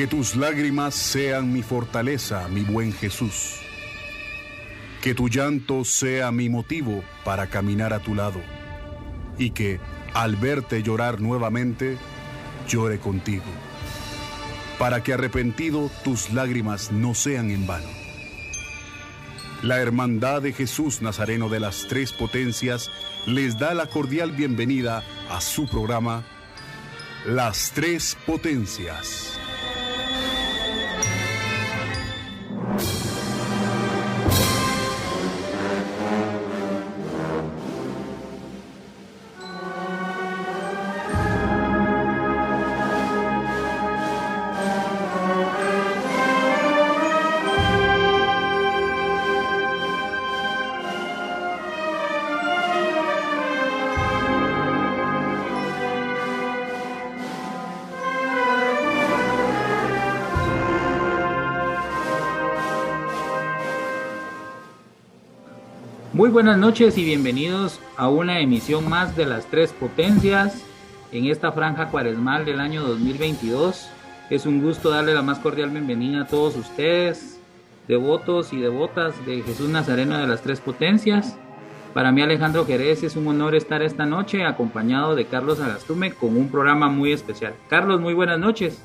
[0.00, 3.56] Que tus lágrimas sean mi fortaleza, mi buen Jesús.
[5.02, 8.40] Que tu llanto sea mi motivo para caminar a tu lado.
[9.36, 9.78] Y que,
[10.14, 11.98] al verte llorar nuevamente,
[12.66, 13.44] llore contigo.
[14.78, 17.90] Para que arrepentido tus lágrimas no sean en vano.
[19.62, 22.90] La Hermandad de Jesús Nazareno de las Tres Potencias
[23.26, 26.24] les da la cordial bienvenida a su programa
[27.26, 29.39] Las Tres Potencias.
[66.20, 70.62] Muy buenas noches y bienvenidos a una emisión más de las tres potencias
[71.12, 73.88] en esta franja cuaresmal del año 2022.
[74.28, 77.40] Es un gusto darle la más cordial bienvenida a todos ustedes,
[77.88, 81.38] devotos y devotas de Jesús Nazareno de las tres potencias.
[81.94, 86.36] Para mí Alejandro Jerez es un honor estar esta noche acompañado de Carlos Agastume con
[86.36, 87.54] un programa muy especial.
[87.70, 88.82] Carlos, muy buenas noches.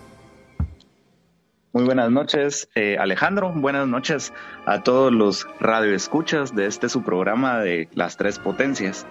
[1.76, 3.52] Muy buenas noches, eh, Alejandro.
[3.54, 4.32] Buenas noches
[4.66, 9.06] a todos los radioescuchas de este su programa de las tres potencias.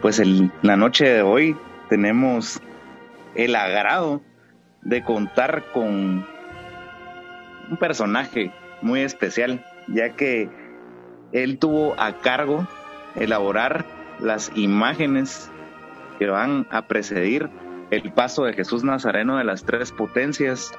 [0.00, 1.56] Pues en la noche de hoy
[1.88, 2.60] tenemos
[3.34, 4.22] el agrado
[4.82, 6.24] de contar con
[7.68, 10.48] un personaje muy especial, ya que
[11.32, 12.64] él tuvo a cargo
[13.16, 13.84] elaborar
[14.20, 15.50] las imágenes
[16.20, 17.50] que van a precedir
[17.90, 20.72] el paso de Jesús Nazareno de las tres potencias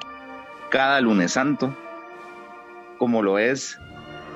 [0.74, 1.72] cada lunes santo,
[2.98, 3.78] como lo es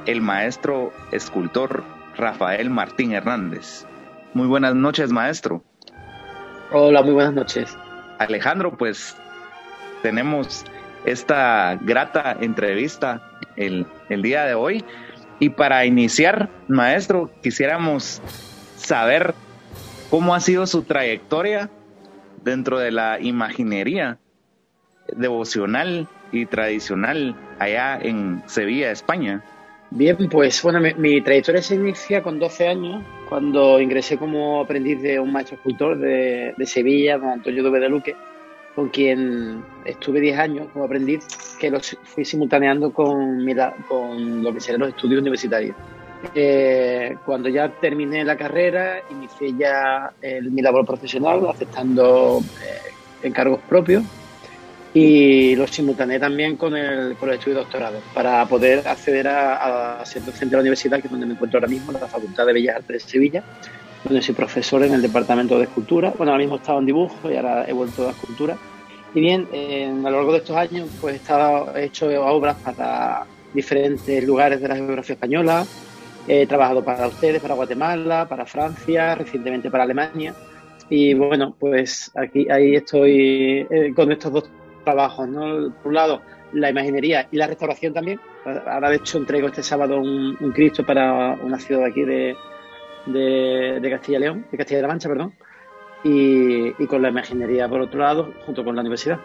[0.06, 1.82] el maestro escultor
[2.16, 3.84] Rafael Martín Hernández.
[4.34, 5.64] Muy buenas noches, maestro.
[6.70, 7.76] Hola, muy buenas noches.
[8.20, 9.16] Alejandro, pues
[10.02, 10.64] tenemos
[11.04, 13.20] esta grata entrevista
[13.56, 14.84] el, el día de hoy.
[15.40, 18.22] Y para iniciar, maestro, quisiéramos
[18.76, 19.34] saber
[20.08, 21.68] cómo ha sido su trayectoria
[22.44, 24.20] dentro de la imaginería
[25.16, 29.42] devocional y tradicional allá en Sevilla, España?
[29.90, 35.18] Bien, pues bueno, mi, trayectoria se inicia con 12 años, cuando ingresé como aprendiz de
[35.18, 38.14] un maestro escultor de, Sevilla, don Antonio Dube de Luque,
[38.74, 41.26] con quien estuve 10 años como aprendiz,
[41.58, 43.46] que lo fui simultaneando con,
[43.88, 45.74] con lo que serían los estudios universitarios.
[46.34, 53.60] Eh, cuando ya terminé la carrera, inicié ya el, mi labor profesional, aceptando eh, encargos
[53.68, 54.04] propios
[54.94, 60.02] y lo simultaneé también con el, con el estudio de doctorado para poder acceder a,
[60.04, 62.46] ser docente de la universidad, que es donde me encuentro ahora mismo, en la Facultad
[62.46, 63.44] de Bellas Artes de Sevilla,
[64.04, 66.12] donde soy profesor en el departamento de escultura.
[66.16, 68.56] Bueno, ahora mismo he estado en dibujo y ahora he vuelto a escultura.
[69.14, 73.24] Y bien, a lo largo de estos años pues he, estado, he hecho obras para
[73.52, 75.66] diferentes lugares de la geografía española.
[76.26, 80.34] He trabajado para ustedes, para Guatemala, para Francia, recientemente para Alemania.
[80.90, 84.50] Y bueno, pues aquí ahí estoy eh, con estos dos
[84.88, 85.70] trabajos, ¿no?
[85.82, 86.22] Por un lado,
[86.52, 88.20] la imaginería y la restauración también.
[88.66, 92.36] Ahora, de hecho, entrego este sábado un, Cristo para una ciudad aquí de,
[93.06, 95.34] de, Castilla y León, de Castilla y la Mancha, perdón.
[96.04, 99.18] Y, con la imaginería por otro lado, junto con la universidad.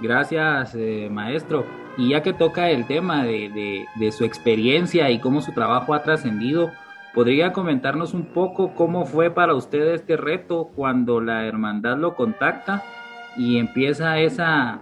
[0.00, 1.66] Gracias, eh, maestro.
[1.96, 6.02] Y ya que toca el tema de, de, su experiencia y cómo su trabajo ha
[6.02, 6.72] trascendido,
[7.12, 12.82] ¿podría comentarnos un poco cómo fue para usted este reto cuando la hermandad lo contacta
[13.36, 14.80] y empieza esa,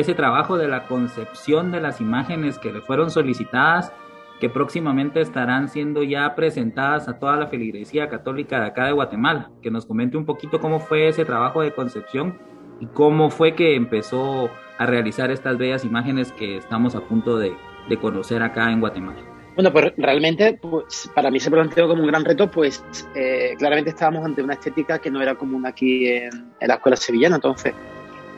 [0.00, 3.92] ese trabajo de la concepción de las imágenes que le fueron solicitadas,
[4.40, 9.50] que próximamente estarán siendo ya presentadas a toda la feligresía católica de acá de Guatemala.
[9.62, 12.38] Que nos comente un poquito cómo fue ese trabajo de concepción
[12.80, 17.54] y cómo fue que empezó a realizar estas bellas imágenes que estamos a punto de,
[18.00, 19.20] conocer acá en Guatemala.
[19.54, 22.82] Bueno, pues realmente pues, para mí se planteó como un gran reto, pues
[23.14, 26.96] eh, claramente estábamos ante una estética que no era común aquí en, en la escuela
[26.96, 27.74] sevillana, entonces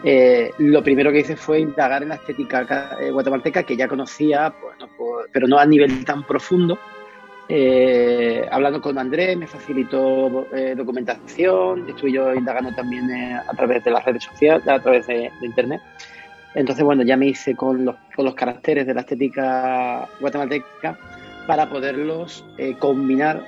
[0.07, 4.53] eh, lo primero que hice fue indagar en la estética eh, guatemalteca que ya conocía,
[5.33, 6.79] pero no a nivel tan profundo.
[7.49, 10.47] Eh, hablando con Andrés, me facilitó
[10.77, 15.81] documentación, estuve yo indagando también a través de las redes sociales, a través de, Internet.
[16.55, 20.99] Entonces, bueno, ya me hice con los, con los caracteres de la estética guatemalteca
[21.47, 22.45] para poderlos
[22.79, 23.45] combinar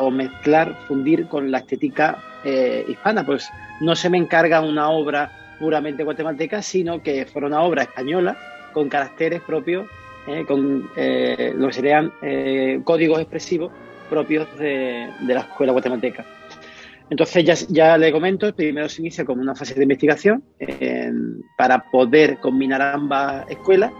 [0.00, 2.18] o mezclar, fundir con la estética
[2.88, 3.24] hispana.
[3.24, 3.48] Pues
[3.80, 8.36] no se me encarga una obra puramente guatemalteca, sino que fueron una obra española
[8.72, 9.86] con caracteres propios,
[10.26, 13.72] eh, con eh, lo que serían eh, códigos expresivos
[14.08, 16.24] propios de, la escuela guatemalteca.
[17.10, 20.44] Entonces ya, ya, le comento, primero se inicia como una fase de investigación
[21.56, 23.92] para poder combinar ambas escuelas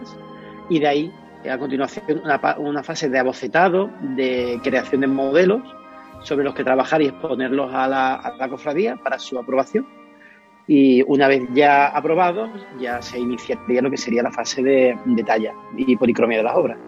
[0.69, 1.13] y de ahí
[1.51, 5.63] a continuación una, fase de abocetado, de creación de modelos
[6.23, 9.87] sobre los que trabajar y exponerlos a la cofradía para su aprobación
[10.69, 15.25] y una vez ya aprobados, ya se iniciaría lo que sería la fase de, de
[15.25, 16.79] talla y policromia de las obras.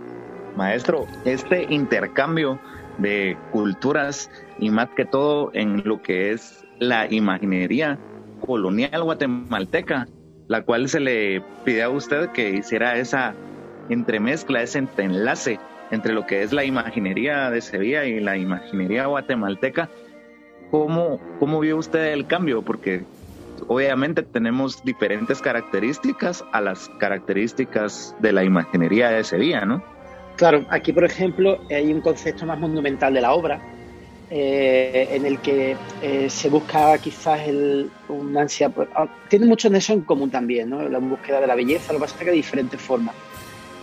[0.54, 2.58] Maestro, este intercambio
[2.98, 7.98] de culturas y más que todo en lo que es la imaginería
[8.44, 10.06] colonial guatemalteca,
[10.48, 13.34] la cual se le pide a usted que hiciera esa
[13.88, 15.58] entremezcla, ese enlace
[15.90, 19.88] entre lo que es la imaginería de Sevilla y la imaginería guatemalteca.
[20.70, 22.62] ¿Cómo, cómo vio usted el cambio?
[22.62, 23.02] Porque
[23.70, 29.80] obviamente tenemos diferentes características a las características de la imaginería de Sevilla, ¿no?
[30.34, 33.60] Claro, aquí por ejemplo hay un concepto más monumental de la obra,
[34.28, 39.78] eh, en el que eh, se busca quizás el, un ansia, ah, tiene mucho de
[39.78, 40.88] eso en común también, ¿no?
[40.88, 43.14] la búsqueda de la belleza, lo que pasa es que de diferentes formas.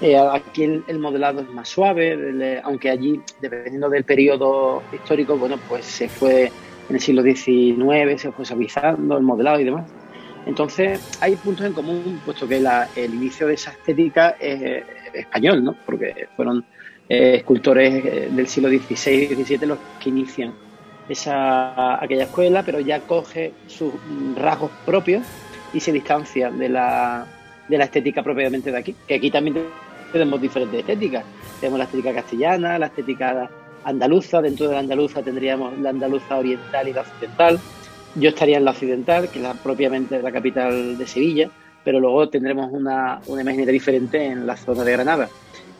[0.01, 5.85] Eh, aquí el, modelado es más suave, aunque allí, dependiendo del periodo histórico, bueno, pues
[5.85, 6.51] se fue
[6.89, 9.89] en el siglo XIX se fue suavizando el modelado y demás.
[10.45, 15.75] Entonces hay puntos en común, puesto que el inicio de esa estética es español, ¿no?
[15.85, 16.63] porque fueron
[17.09, 20.53] eh, escultores eh, del siglo XVI y XVII los que inician
[21.09, 23.93] esa, aquella escuela, pero ya coge sus
[24.35, 25.25] rasgos propios
[25.73, 27.25] y se distancia de la,
[27.67, 29.63] de la estética propiamente de aquí, que aquí también
[30.11, 31.23] tenemos diferentes estéticas.
[31.59, 33.49] Tenemos la estética castellana, la estética
[33.87, 37.59] andaluza, dentro de la andaluza tendríamos la andaluza oriental y la occidental.
[38.15, 41.49] Yo estaría en la occidental, que es la, propiamente la capital de Sevilla,
[41.83, 45.29] pero luego tendremos una, una imagen diferente en la zona de Granada.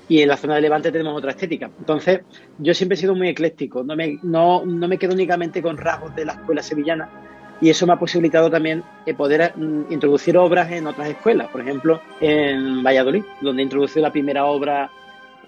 [0.10, 1.70] Y en la zona de Levante tenemos otra estética.
[1.80, 2.22] Entonces,
[2.60, 6.16] yo siempre he sido muy ecléctico, no me, no, no me quedo únicamente con rasgos
[6.16, 7.10] de la escuela sevillana,
[7.60, 11.62] y eso me ha posibilitado también eh, poder mm, introducir obras en otras escuelas, por
[11.62, 14.90] ejemplo, en Valladolid, donde introducí la primera obra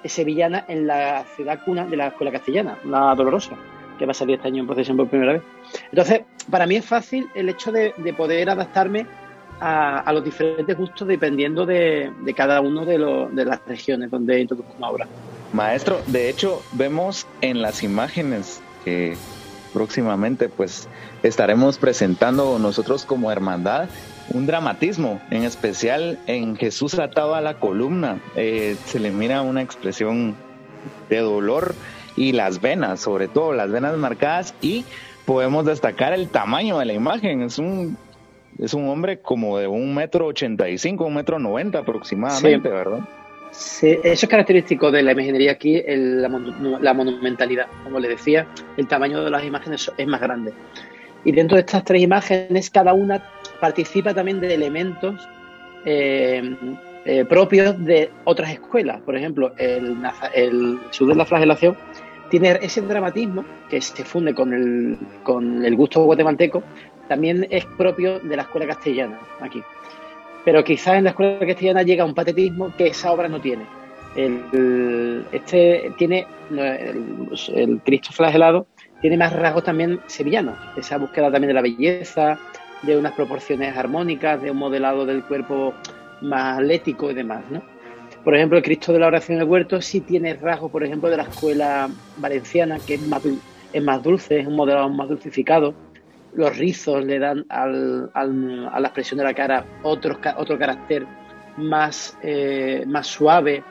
[0.05, 3.55] sevillana en la ciudad cuna de la escuela castellana, la Dolorosa,
[3.97, 5.41] que va a salir este año en procesión por primera vez.
[5.91, 9.05] Entonces, para mí es fácil el hecho de, poder adaptarme
[9.59, 12.97] a, los diferentes gustos dependiendo de, cada uno de,
[13.31, 15.07] de, las regiones donde introduzco una obra.
[15.51, 19.17] Maestro, de hecho, vemos en las imágenes que
[19.73, 20.87] próximamente pues
[21.21, 23.89] estaremos presentando nosotros como hermandad
[24.31, 28.19] un dramatismo, en especial en Jesús atado a la columna.
[28.35, 30.35] Eh, se le mira una expresión
[31.09, 31.75] de dolor
[32.15, 34.85] y las venas, sobre todo las venas marcadas y
[35.25, 37.41] podemos destacar el tamaño de la imagen.
[37.41, 37.97] Es un
[38.59, 42.99] es un hombre como de un metro ochenta y cinco, un metro noventa aproximadamente, ¿verdad?
[43.51, 46.29] Sí, eso es característico de la imaginería aquí, la,
[46.81, 47.67] la, monumentalidad.
[47.83, 48.47] Como le decía,
[48.77, 50.53] el tamaño de las imágenes es más grande.
[51.25, 53.23] Y dentro de estas tres imágenes, cada una
[53.59, 55.27] participa también de elementos
[55.85, 56.55] eh,
[57.05, 59.01] eh, propios de otras escuelas.
[59.01, 59.97] Por ejemplo, el,
[60.33, 61.77] el de la Flagelación
[62.29, 66.63] tiene ese dramatismo que se funde con el, con el gusto guatemalteco,
[67.07, 69.63] también es propio de la escuela castellana aquí.
[70.45, 73.65] Pero quizás en la escuela castellana llega un patetismo que esa obra no tiene.
[74.15, 78.65] El, este tiene el, el Cristo flagelado
[79.01, 82.37] tiene más rasgos también sevillanos, esa búsqueda también de la belleza,
[82.81, 85.73] de unas proporciones armónicas, de un modelado del cuerpo
[86.21, 87.61] más atlético y demás, ¿no?
[88.23, 91.17] Por ejemplo, el Cristo de la oración del huerto sí tiene rasgos, por ejemplo, de
[91.17, 93.23] la escuela valenciana, que es más,
[93.71, 95.73] es más dulce, es un modelado más dulcificado.
[96.33, 101.05] Los rizos le dan al, a la expresión de la cara otro, otro carácter
[101.57, 103.63] más, eh, más suave,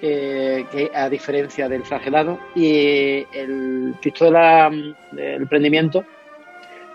[0.00, 2.38] eh, que a diferencia del flagelado.
[2.54, 6.04] Y el Cristo del emprendimiento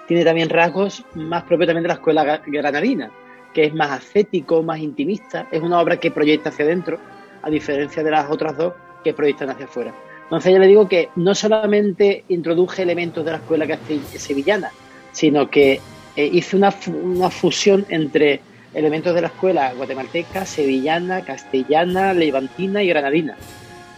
[0.09, 3.11] tiene también rasgos más propios también de la escuela granadina,
[3.53, 5.47] que es más ascético, más intimista.
[5.51, 6.97] Es una obra que proyecta hacia adentro,
[7.43, 8.73] a diferencia de las otras dos
[9.03, 9.93] que proyectan hacia afuera.
[10.23, 13.67] Entonces yo le digo que no solamente introduje elementos de la escuela
[14.15, 14.71] sevillana,
[15.11, 15.79] sino que
[16.15, 18.41] eh, hice una, una fusión entre
[18.73, 23.37] elementos de la escuela guatemalteca, sevillana, castellana, levantina y granadina.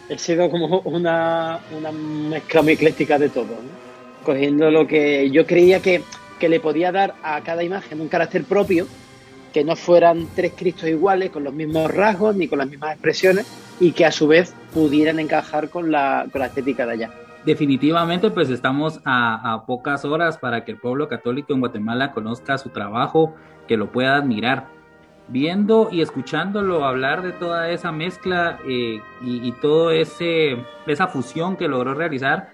[0.10, 3.56] He sido como una, una mezcla muy ecléctica de todo.
[4.24, 6.04] Cogiendo lo que yo creía que,
[6.42, 8.88] le podía dar a cada imagen un carácter propio,
[9.54, 13.46] que no fueran tres Cristos iguales, con los mismos rasgos ni con las mismas expresiones,
[13.80, 17.12] y que a su vez pudieran encajar con la, con la estética de allá.
[17.46, 22.70] definitivamente pues estamos a, pocas horas para que el pueblo católico en Guatemala conozca su
[22.70, 23.36] trabajo,
[23.68, 24.68] que lo pueda admirar.
[25.28, 29.54] Viendo y escuchándolo hablar de toda esa mezcla eh, y, y
[29.94, 32.50] ese esa fusión que logró realizar,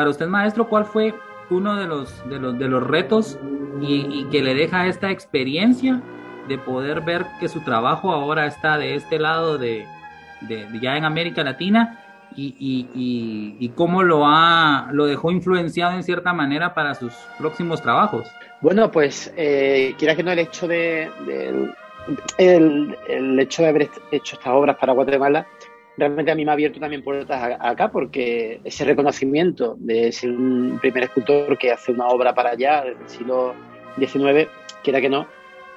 [0.00, 1.12] para usted maestro, ¿cuál fue
[1.50, 3.38] uno de los de los de los retos
[3.82, 6.00] y, que le deja esta experiencia
[6.48, 9.84] de poder ver que su trabajo ahora está de este lado de,
[10.80, 12.00] ya en América Latina
[12.34, 12.56] y,
[13.60, 18.26] y, cómo lo ha lo dejó influenciado en cierta manera para sus próximos trabajos.
[18.62, 21.10] Bueno, pues eh, quiera que no el hecho de,
[22.38, 25.46] el, el, hecho de haber hecho estas obras para Guatemala
[25.96, 30.78] realmente a mí me ha abierto también puertas acá porque ese reconocimiento de ser un
[30.80, 33.54] primer escultor que hace una obra para allá desde el siglo
[33.98, 34.48] XIX,
[34.82, 35.26] quiera que no,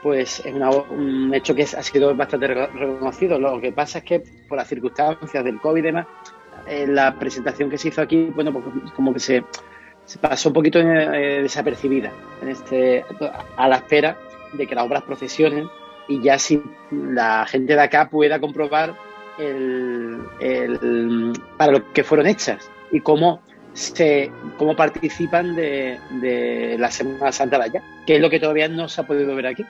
[0.02, 3.40] pues es un hecho que ha sido bastante reconocido.
[3.40, 6.08] Lo que pasa es que por las circunstancias del COVID y demás,
[6.68, 9.44] eh, la presentación que se hizo aquí, bueno, pues como que se,
[10.22, 13.06] pasó un poquito eh, desapercibida en este,
[13.56, 14.18] a la espera
[14.54, 15.68] de que las obras procesionen
[16.08, 18.96] y ya si la gente de acá pueda comprobar
[19.38, 23.42] el, para lo que fueron hechas y cómo
[23.74, 28.68] se cómo participan de, de la Semana Santa de allá, que es lo que todavía
[28.68, 29.66] no se ha podido ver aquí.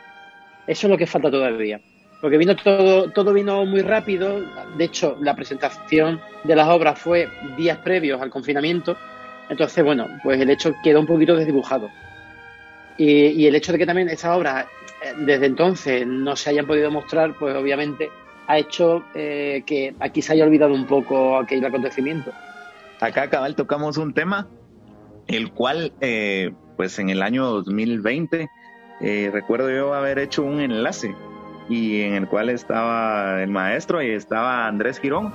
[0.68, 1.80] Eso es lo que falta todavía.
[2.22, 4.42] Porque vino todo, todo vino muy rápido.
[4.78, 7.28] De hecho, la presentación de las obras fue
[7.58, 8.98] días previos al confinamiento.
[9.50, 11.90] Entonces, bueno, pues el hecho quedó un poquito desdibujado.
[12.98, 14.66] Y, y el hecho de que también esas obras
[15.04, 18.10] eh, desde entonces no se hayan podido mostrar, pues obviamente
[18.48, 22.32] ha hecho eh, que aquí se haya olvidado un poco aquel acontecimiento.
[23.00, 24.48] Acá, cabal, tocamos un tema,
[25.28, 28.50] el cual, eh, pues en el año 2020,
[29.32, 31.14] recuerdo yo haber hecho un enlace
[31.68, 35.34] y en el cual estaba el maestro y estaba Andrés Girón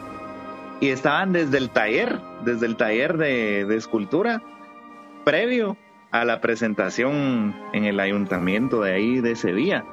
[0.81, 4.43] y estaban desde el taller, desde el taller de, escultura,
[5.25, 5.77] previo
[6.11, 9.85] a la presentación en el ayuntamiento de ahí de Sevilla.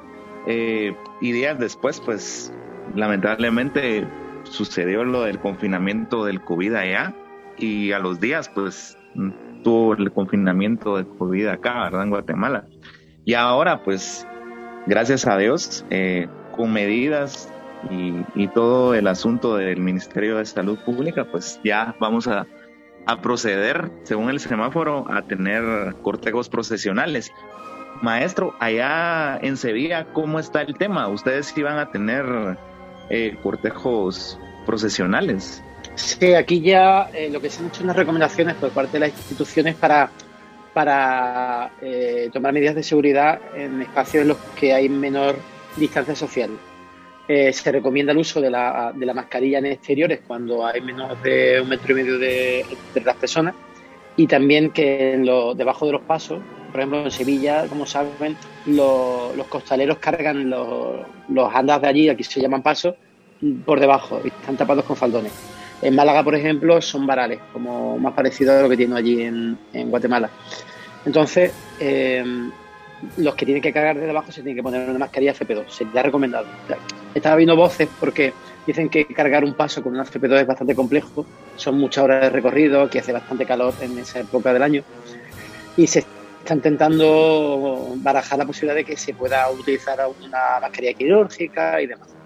[0.46, 2.52] Eh, y días después, pues
[2.94, 4.06] lamentablemente
[4.44, 7.14] sucedió lo del confinamiento del COVID allá
[7.58, 8.96] y a los días, pues
[9.62, 12.04] tuvo el confinamiento de COVID acá, ¿verdad?
[12.04, 12.64] En Guatemala.
[13.24, 14.26] Y ahora, pues
[14.86, 17.52] gracias a Dios, eh, con medidas
[17.90, 22.46] y, todo el asunto del Ministerio de Salud Pública, pues ya vamos a,
[23.22, 27.32] proceder, según el semáforo, a tener cortejos procesionales.
[28.02, 31.06] Maestro, allá en Sevilla, ¿cómo está el tema?
[31.06, 32.24] ¿Ustedes iban a tener
[33.10, 35.62] eh, cortejos procesionales?
[35.94, 39.10] Sí, aquí ya eh, lo que se han hecho unas recomendaciones por parte de las
[39.10, 40.10] instituciones para
[40.74, 45.36] para eh, tomar medidas de seguridad en espacios en los que hay menor
[45.76, 46.50] distancia social.
[47.26, 51.60] Se recomienda el uso de la, de la, mascarilla en exteriores cuando hay menos de
[51.60, 52.64] un metro y medio de,
[53.02, 53.54] las personas
[54.16, 58.36] y también que en lo, debajo de los pasos, por ejemplo en Sevilla, como saben,
[58.66, 62.94] los costaleros cargan los, los andas de allí, aquí se llaman pasos,
[63.64, 65.32] por debajo y están tapados con faldones.
[65.82, 69.58] En Málaga, por ejemplo, son varales, como más parecido a lo que tiene allí en,
[69.90, 70.30] Guatemala.
[71.04, 72.24] Entonces, eh,
[73.18, 75.68] los que tienen que cargar desde abajo se tienen que poner una mascarilla FP2.
[75.68, 76.46] Se les ha recomendado.
[77.14, 78.32] Estaba viendo voces porque
[78.66, 81.26] dicen que cargar un paso con una FP2 es bastante complejo.
[81.56, 84.82] Son muchas horas de recorrido, que hace bastante calor en esa época del año.
[85.76, 86.04] Y se
[86.46, 92.16] está intentando barajar la posibilidad de que se pueda utilizar una mascarilla quirúrgica y demás.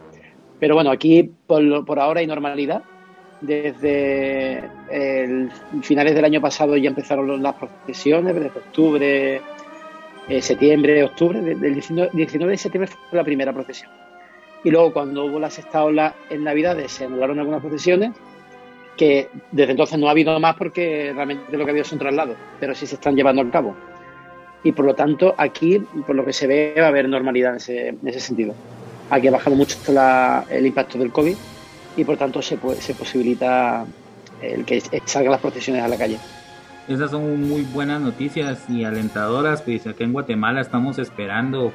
[0.58, 2.82] Pero bueno, aquí por, por ahora hay normalidad
[3.40, 4.68] desde
[5.82, 9.40] finales del año pasado ya empezaron las procesiones, desde octubre,
[10.28, 11.40] eh, septiembre, octubre.
[11.40, 12.10] Del 19,
[12.52, 13.90] de septiembre fue la primera procesión.
[14.62, 18.12] Y luego cuando hubo la sexta ola en Navidades se anularon algunas procesiones
[18.96, 22.36] que desde entonces no ha habido más porque realmente lo que ha habido son traslados,
[22.58, 23.74] pero sí se están llevando a cabo.
[24.62, 27.57] Y por lo tanto aquí, por lo que se ve, va a haber normalidad en
[27.57, 28.55] ese, en ese sentido.
[29.09, 29.76] Aquí ha bajado mucho
[30.50, 31.37] el impacto del COVID
[31.97, 33.85] y por tanto se, se posibilita
[34.43, 36.19] el que salgan las procesiones a la calle.
[36.88, 41.73] Esas son muy buenas noticias y alentadoras, pues acá en Guatemala estamos esperando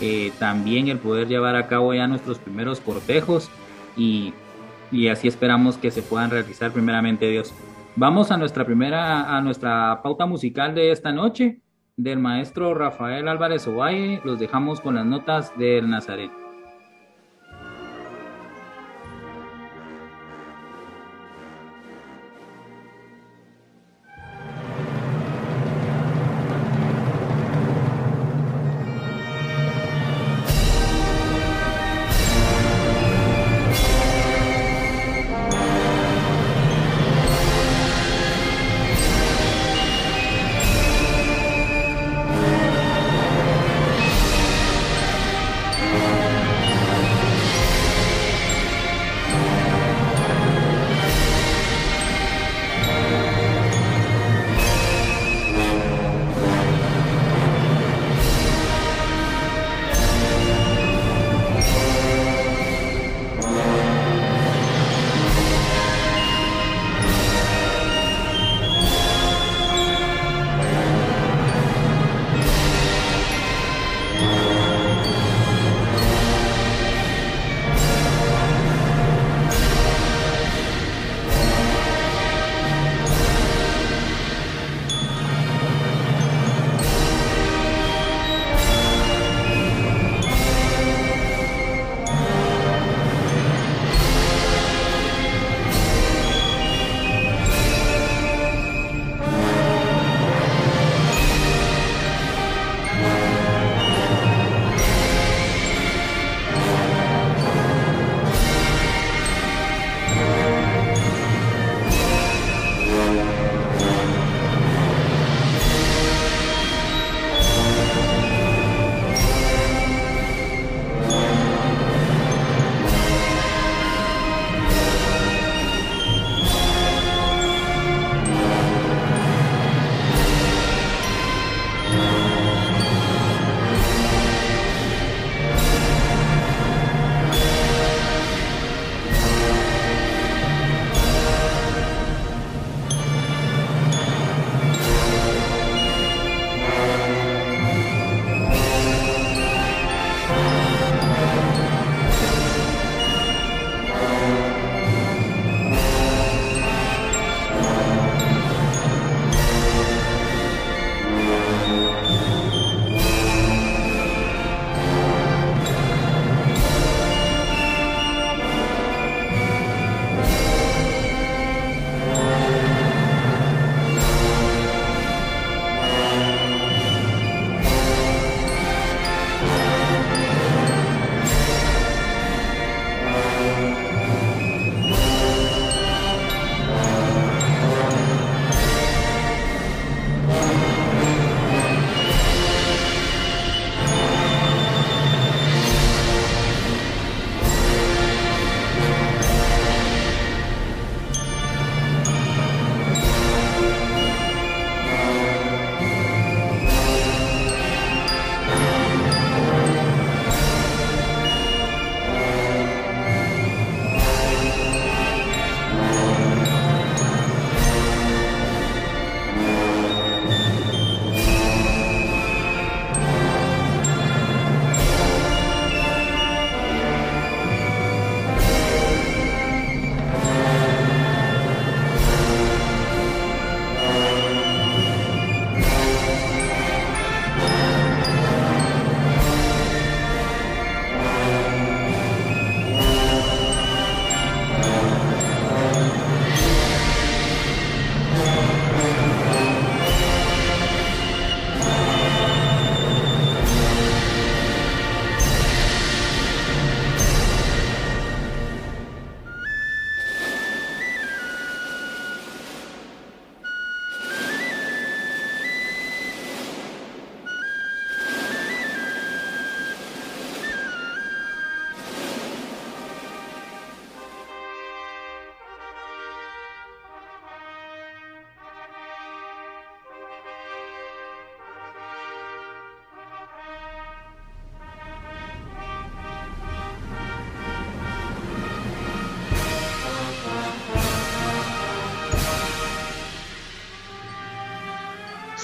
[0.00, 3.50] eh, también el poder llevar a cabo ya nuestros primeros cortejos
[3.96, 4.34] y,
[4.92, 7.52] y así esperamos que se puedan realizar primeramente Dios.
[7.96, 11.60] Vamos a nuestra primera, a nuestra pauta musical de esta noche
[11.98, 14.22] del maestro Rafael Álvarez Ovalle.
[14.24, 16.30] Los dejamos con las notas del Nazaret.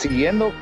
[0.04, 0.52] Siguiendo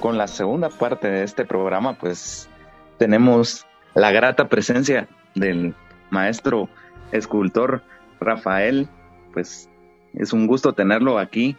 [0.00, 2.48] con la segunda parte de este programa, pues
[2.96, 5.74] tenemos la grata presencia del
[6.08, 6.70] maestro
[7.12, 7.82] escultor
[8.20, 8.88] Rafael.
[9.34, 9.68] Pues
[10.14, 11.58] es un gusto tenerlo aquí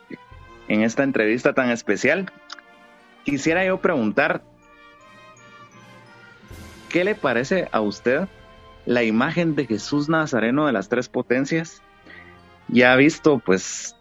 [0.68, 2.32] en esta entrevista tan especial.
[3.24, 4.42] Quisiera yo preguntar,
[6.90, 8.28] ¿qué le parece a usted
[8.88, 11.84] la imagen de Jesús Nazareno de las tres potencias?
[12.68, 13.96] Ya ha visto, pues,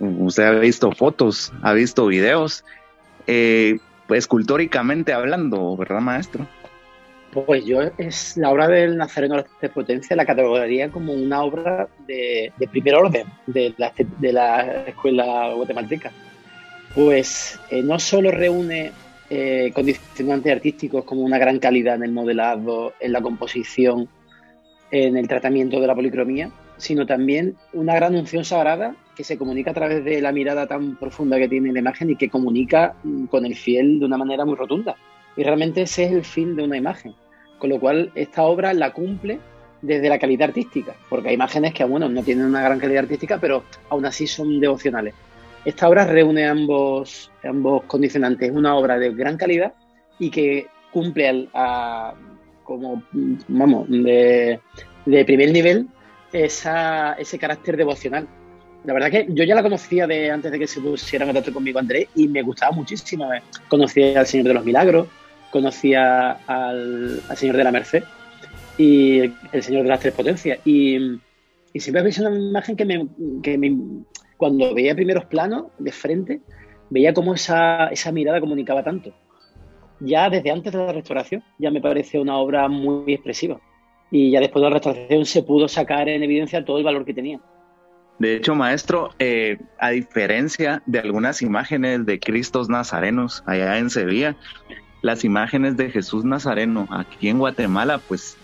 [0.00, 2.64] usted ha visto fotos, ha visto videos,
[3.26, 6.46] eh, pues, escultóricamente hablando, ¿verdad, maestro?
[7.32, 12.52] Pues yo es la obra del Nazareno de Potencias, la categoría como una obra de,
[12.70, 16.12] primer orden de la, de la escuela guatemalteca.
[16.94, 18.92] Pues eh, no solo reúne
[19.28, 24.08] eh, condicionantes artísticos como una gran calidad en el modelado, en la composición,
[24.90, 29.70] en el tratamiento de la policromía, sino también una gran unción sagrada que se comunica
[29.70, 33.26] a través de la mirada tan profunda que tiene la imagen y que comunica mm,
[33.26, 34.96] con el fiel de una manera muy rotunda.
[35.36, 37.14] Y realmente ese es el fin de una imagen.
[37.58, 39.38] Con lo cual, esta obra la cumple
[39.80, 43.38] desde la calidad artística, porque hay imágenes que, bueno, no tienen una gran calidad artística,
[43.38, 45.14] pero aún así son devocionales.
[45.64, 49.72] Esta obra reúne ambos, ambos condicionantes, una obra de gran calidad
[50.18, 52.14] y que cumple a,
[52.62, 53.02] como,
[53.48, 54.60] vamos, de,
[55.04, 55.88] primer nivel
[56.32, 58.28] esa, ese carácter devocional.
[58.84, 61.52] La verdad que yo ya la conocía de antes de que se pusiera en contacto
[61.52, 63.28] conmigo Andrés y me gustaba muchísimo.
[63.68, 65.08] Conocía al Señor de los Milagros,
[65.50, 68.04] conocía al, Señor de la Merced
[68.78, 69.20] y
[69.52, 70.58] el Señor de las Tres Potencias.
[70.64, 71.18] Y,
[71.74, 73.06] siempre había una imagen que me,
[73.42, 73.76] que me,
[74.36, 76.40] cuando veía primeros planos de frente,
[76.88, 79.12] veía cómo esa, esa mirada comunicaba tanto.
[80.00, 83.60] Ya desde antes de la restauración, ya me parece una obra muy expresiva.
[84.10, 87.14] Y ya después de la restauración se pudo sacar en evidencia todo el valor que
[87.14, 87.40] tenía.
[88.18, 94.36] De hecho, maestro, eh, a diferencia de algunas imágenes de Cristos nazarenos allá en Sevilla,
[95.02, 98.36] las imágenes de Jesús Nazareno aquí en Guatemala, pues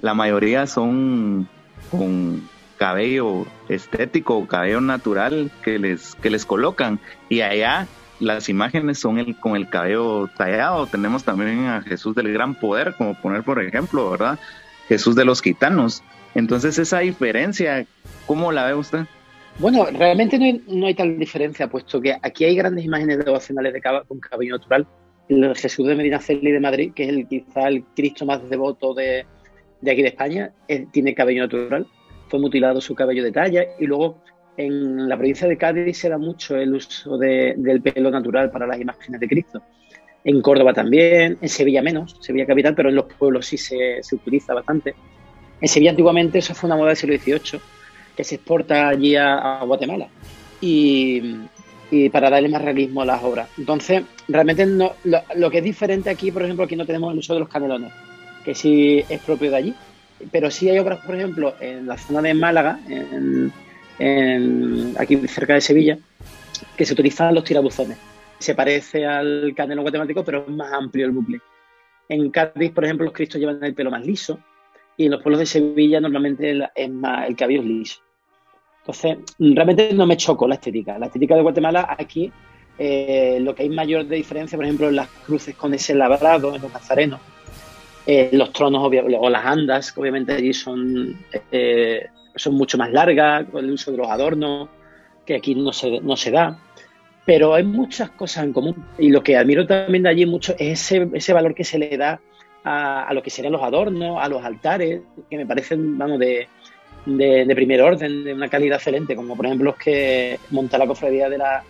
[0.00, 1.48] la mayoría son
[1.90, 7.00] con cabello estético, cabello natural que les, que les colocan.
[7.28, 7.86] Y allá
[8.20, 10.86] las imágenes son el, con el cabello tallado.
[10.86, 14.38] Tenemos también a Jesús del Gran Poder, como poner por ejemplo, ¿verdad?
[14.88, 16.02] Jesús de los Gitanos.
[16.34, 17.86] Entonces esa diferencia,
[18.26, 19.00] ¿cómo la ve usted?
[19.58, 23.72] Bueno, realmente no hay, no hay tal diferencia, puesto que aquí hay grandes imágenes devocionales
[23.72, 24.86] de con cabello natural,
[25.28, 28.94] el Jesús de Medina Celi de Madrid, que es el, quizá el Cristo más devoto
[28.94, 29.26] de,
[29.82, 30.52] aquí de España,
[30.92, 31.86] tiene cabello natural,
[32.28, 34.18] fue mutilado su cabello de talla y luego
[34.56, 38.80] en la provincia de Cádiz se da mucho el uso del pelo natural para las
[38.80, 39.62] imágenes de Cristo.
[40.24, 44.54] En Córdoba también, en Sevilla menos, Sevilla capital, pero en los pueblos sí se, utiliza
[44.54, 44.94] bastante.
[45.60, 47.60] En Sevilla antiguamente eso fue una moda del siglo XVIII
[48.16, 50.08] que se exporta allí a, a Guatemala.
[50.60, 51.36] Y,
[51.90, 53.48] y para darle más realismo a las obras.
[53.58, 57.34] Entonces, realmente no, lo, que es diferente aquí, por ejemplo, aquí no tenemos el uso
[57.34, 57.92] de los canelones,
[58.44, 59.74] que sí es propio de allí,
[60.30, 63.52] pero sí hay obras, por ejemplo, en la zona de Málaga, en,
[64.98, 65.98] aquí cerca de Sevilla,
[66.76, 67.96] que se utilizan los tirabuzones.
[68.44, 71.40] Se parece al canelón guatemalteco, pero es más amplio el bucle.
[72.10, 74.38] En Cádiz, por ejemplo, los cristos llevan el pelo más liso
[74.98, 78.00] y en los pueblos de Sevilla normalmente es el cabello es liso.
[78.80, 80.98] Entonces, realmente no me choco la estética.
[80.98, 82.30] La estética de Guatemala aquí,
[82.78, 86.54] eh, lo que hay mayor de diferencia, por ejemplo, en las cruces con ese labrado,
[86.54, 87.20] en los nazarenos,
[88.06, 91.16] eh, los tronos o las andas, que obviamente allí son,
[91.50, 94.68] eh, son mucho más largas, con el uso de los adornos,
[95.24, 96.58] que aquí no se, no se da.
[97.26, 98.84] Pero hay muchas cosas en común.
[98.98, 101.96] Y lo que admiro también de allí mucho es ese, ese valor que se le
[101.96, 102.20] da
[102.64, 106.48] a, a, lo que serían los adornos, a los altares, que me parecen, vamos, de,
[107.06, 111.28] de, primer orden, de una calidad excelente, como por ejemplo los que monta la cofradía
[111.28, 111.62] de, la,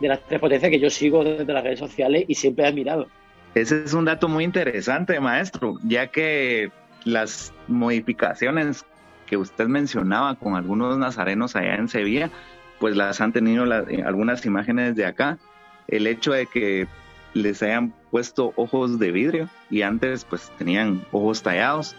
[0.00, 3.06] de las tres potencias que yo sigo desde las redes sociales y siempre he admirado.
[3.54, 6.70] Ese es un dato muy interesante, maestro, ya que
[7.04, 8.84] las modificaciones
[9.26, 12.30] que usted mencionaba con algunos nazarenos allá en Sevilla,
[12.80, 13.64] pues las han tenido
[14.04, 15.38] algunas imágenes de acá.
[15.86, 16.88] El hecho de que
[17.34, 21.94] les hayan puesto ojos de vidrio y antes pues tenían ojos tallados,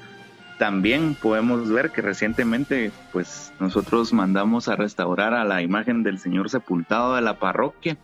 [0.57, 6.49] también podemos ver que recientemente pues nosotros mandamos a restaurar a la imagen del Señor
[6.49, 7.97] sepultado de la parroquia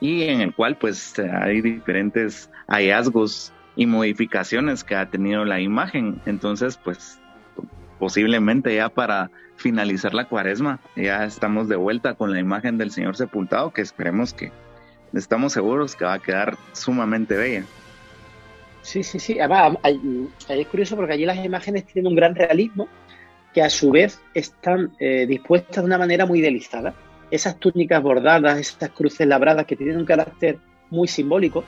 [0.00, 6.20] y en el cual pues hay diferentes hallazgos y modificaciones que ha tenido la imagen.
[6.26, 7.20] Entonces pues
[7.98, 13.14] posiblemente ya para finalizar la cuaresma ya estamos de vuelta con la imagen del Señor
[13.14, 14.50] sepultado que esperemos que
[15.12, 17.64] estamos seguros que va a quedar sumamente bella.
[18.80, 19.38] Sí, sí, sí.
[19.38, 19.76] Además,
[20.48, 22.88] es curioso porque allí las imágenes tienen un gran realismo
[23.52, 26.94] que a su vez están eh, dispuestas de una manera muy delicada.
[27.30, 31.64] Esas túnicas bordadas, esas cruces labradas que tienen un carácter muy simbólico,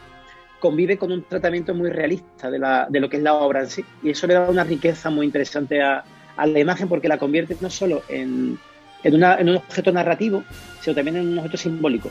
[0.61, 3.85] convive con un tratamiento muy realista de, de lo que es la obra en sí.
[4.03, 6.05] Y eso le da una riqueza muy interesante a,
[6.37, 8.59] a la imagen porque la convierte no solo en,
[9.05, 10.45] en, un objeto narrativo,
[10.81, 12.11] sino también en un objeto simbólico.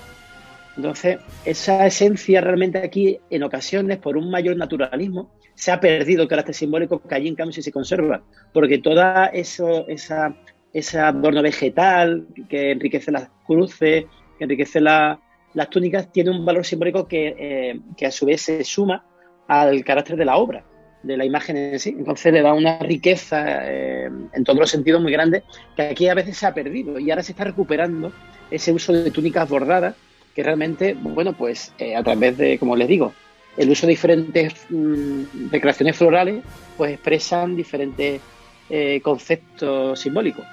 [0.78, 6.30] Entonces, esa esencia realmente aquí, en ocasiones, por un mayor naturalismo, se ha perdido el
[6.30, 10.36] carácter simbólico que allí en cambio sí se conserva, porque toda eso, esa,
[10.74, 14.06] ese adorno vegetal que enriquece las cruces,
[14.38, 15.20] que enriquece la,
[15.54, 19.06] las túnicas, tiene un valor simbólico que, eh, que, a su vez se suma
[19.48, 20.64] al carácter de la obra,
[21.04, 21.96] de la imagen en sí.
[21.98, 25.44] Entonces le da una riqueza eh, en todos los sentidos muy grande
[25.76, 28.12] que aquí a veces se ha perdido y ahora se está recuperando
[28.50, 29.96] ese uso de túnicas bordadas
[30.36, 33.14] que realmente, bueno, pues eh, a través de, como les digo,
[33.58, 34.66] el uso de diferentes
[35.52, 36.44] recreaciones florales,
[36.78, 38.22] pues expresan diferentes
[38.70, 40.46] eh, conceptos simbólicos.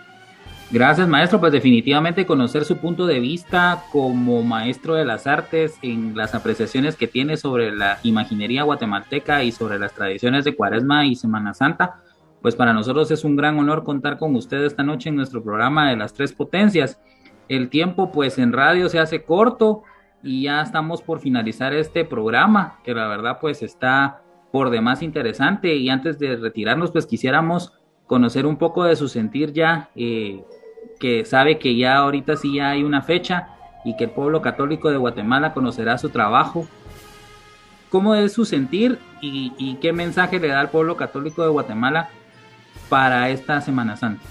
[0.70, 1.40] Gracias, maestro.
[1.40, 6.94] Pues definitivamente conocer su punto de vista como maestro de las artes en las apreciaciones
[6.94, 12.02] que tiene sobre la imaginería guatemalteca y sobre las tradiciones de Cuaresma y Semana Santa,
[12.42, 15.88] pues para nosotros es un gran honor contar con usted esta noche en nuestro programa
[15.88, 17.00] de las tres potencias.
[17.48, 19.84] El tiempo pues en radio se hace corto
[20.22, 24.20] y ya estamos por finalizar este programa, que la verdad pues está
[24.52, 27.72] por demás interesante y antes de retirarnos pues quisiéramos
[28.06, 30.42] conocer un poco de su sentir ya eh,
[30.98, 33.48] que sabe que ya ahorita sí ya hay una fecha
[33.84, 36.66] y que el pueblo católico de Guatemala conocerá su trabajo.
[37.90, 42.10] ¿Cómo es su sentir y, qué mensaje le da al pueblo católico de Guatemala
[42.88, 44.22] para esta Semana Santa?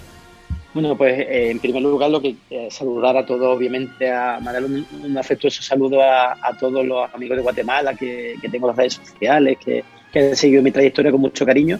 [0.73, 4.63] Bueno, pues eh, en primer lugar lo que eh, saludar a todos, obviamente, a mandar
[4.63, 8.93] un, un afectuoso saludo a, todos los amigos de Guatemala que, tengo en las redes
[8.93, 11.79] sociales, que, que, han seguido mi trayectoria con mucho cariño.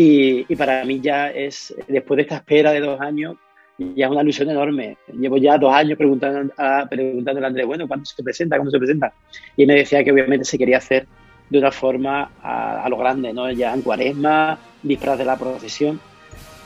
[0.00, 3.34] Y, para mí ya es, después de esta espera de dos años,
[3.78, 4.96] ya es una ilusión enorme.
[5.12, 8.58] Llevo ya dos años preguntando a, preguntándole a Andrés, bueno, ¿cuándo se presenta?
[8.58, 9.12] ¿Cómo se presenta?
[9.56, 11.06] Y me decía que obviamente se quería hacer
[11.48, 13.50] de una forma a, a lo grande, ¿no?
[13.52, 16.00] Ya en cuaresma, disfraz de la procesión,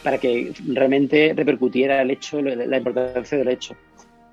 [0.03, 3.77] para que realmente repercutiera el hecho, la importancia del hecho.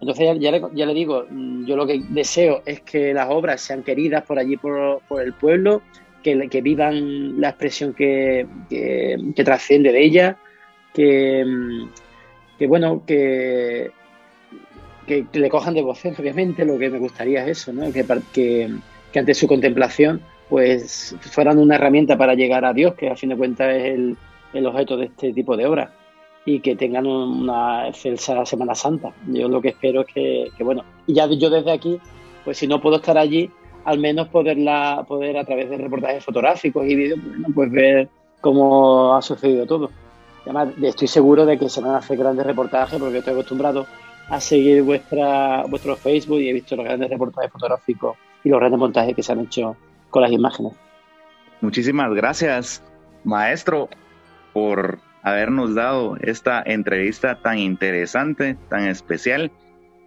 [0.02, 1.26] Entonces ya, le, ya, le, digo,
[1.66, 5.34] yo lo que deseo es que las obras sean queridas por allí, por, por el
[5.34, 5.82] pueblo,
[6.24, 10.38] que, que, vivan la expresión que, que, que trasciende de ella,
[10.94, 11.46] que,
[12.60, 13.90] que bueno, que,
[15.08, 17.92] que, le cojan devoción, obviamente, lo que me gustaría es eso, ¿no?
[17.92, 18.70] que, que,
[19.12, 23.30] que ante su contemplación pues fueran una herramienta para llegar a Dios, que a fin
[23.30, 24.18] de cuentas es el,
[24.54, 25.92] el objeto de este tipo de obras
[26.46, 29.14] y que tengan una excelsa Semana Santa.
[29.28, 32.00] Yo lo que espero es que, bueno, y ya yo desde aquí,
[32.44, 33.52] pues si no puedo estar allí,
[33.86, 38.10] al menos poderla, poder a través de reportajes fotográficos y vídeos, bueno, pues ver
[38.42, 39.92] cómo ha sucedido todo.
[40.44, 43.86] Además, estoy seguro de que se van a hacer grandes reportajes porque estoy acostumbrado
[44.30, 48.80] a seguir vuestra, vuestro Facebook y he visto los grandes reportajes fotográficos y los grandes
[48.80, 49.76] montajes que se han hecho
[50.10, 50.74] con las imágenes.
[51.62, 52.84] Muchísimas gracias,
[53.24, 53.90] maestro,
[54.54, 59.52] por habernos dado esta entrevista tan interesante, tan especial.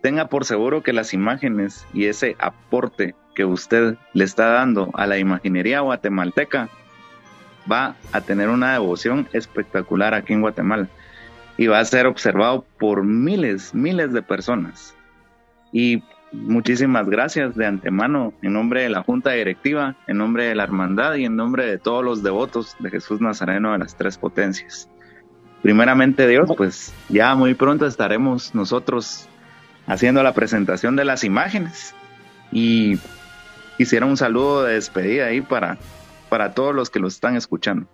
[0.03, 5.07] Tenga por seguro que las imágenes y ese aporte que usted le está dando a
[5.07, 6.68] la imaginería guatemalteca
[7.70, 10.88] va a tener una devoción espectacular aquí en Guatemala
[11.57, 14.94] y va a ser observado por miles, miles de personas.
[15.72, 20.64] Y muchísimas gracias de antemano en nombre de la Junta Directiva, en nombre de la
[20.64, 24.88] Hermandad y en nombre de todos los devotos de Jesús Nazareno de las Tres Potencias.
[25.62, 29.29] Primeramente Dios, pues ya muy pronto estaremos nosotros
[29.87, 31.94] haciendo la presentación de las imágenes
[32.51, 32.98] y
[33.77, 35.79] quisiera un saludo de despedida ahí para
[36.33, 37.87] para todos los que lo están escuchando?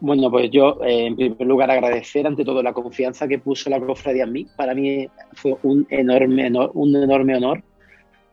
[0.00, 3.78] Bueno, pues yo, eh, en primer lugar, agradecer ante todo la confianza que puso la
[3.78, 4.46] cofradía en mí.
[4.56, 7.62] Para mí fue un enorme, un enorme honor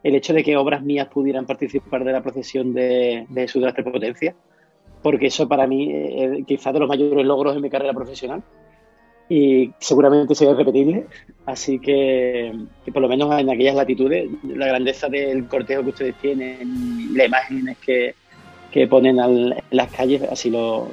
[0.02, 3.67] el hecho de que obras mías pudieran participar de la procesión de, de Jesús de
[3.67, 4.34] las Tres Potencias,
[5.04, 8.41] porque eso para mí eh, quizás de los mayores logros de mi carrera profesional
[9.30, 11.06] y seguramente sería repetible.
[11.45, 12.52] Así que,
[12.84, 17.28] que, por lo menos en aquellas latitudes, la grandeza del cortejo que ustedes tienen, las
[17.28, 18.15] imágenes que,
[18.71, 20.88] que ponen en las calles, así lo,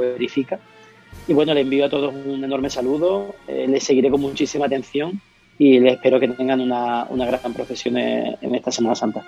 [0.00, 0.58] verifica.
[1.26, 5.20] Y bueno, le envío a todos un enorme saludo, eh, les seguiré con muchísima atención
[5.58, 9.24] y les espero que tengan una, una gran profesión en esta Semana Santa.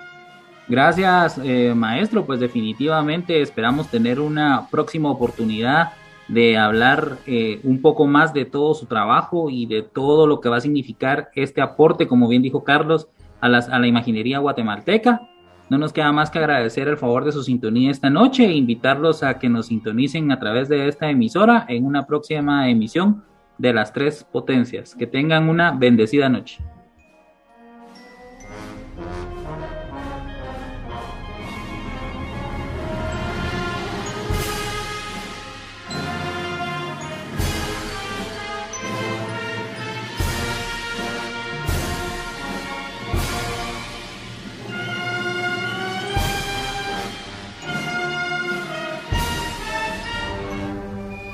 [0.71, 2.25] Gracias, eh, maestro.
[2.25, 5.91] Pues definitivamente esperamos tener una próxima oportunidad
[6.29, 10.47] de hablar eh, un poco más de todo su trabajo y de todo lo que
[10.47, 13.09] va a significar este aporte, como bien dijo Carlos,
[13.41, 15.27] a la imaginería guatemalteca.
[15.71, 19.23] No nos queda más que agradecer el favor de su sintonía esta noche e invitarlos
[19.23, 23.23] a que nos sintonicen a través de esta emisora en una próxima emisión
[23.57, 24.93] de las tres potencias.
[24.93, 26.61] Que tengan una bendecida noche.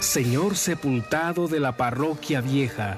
[0.08, 2.98] Señor sepultado de la parroquia vieja,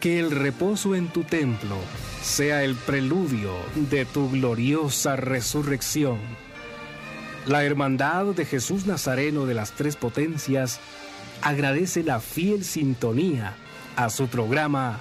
[0.00, 1.76] que el reposo en tu templo
[2.22, 6.18] sea el preludio de tu gloriosa resurrección.
[7.44, 10.80] La Hermandad de Jesús Nazareno de las Tres Potencias
[11.42, 13.54] agradece la fiel sintonía
[13.94, 15.00] a su programa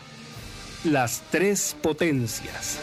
[0.84, 2.80] Las Tres Potencias.